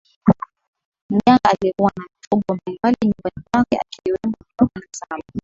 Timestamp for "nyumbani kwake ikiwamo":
3.03-4.35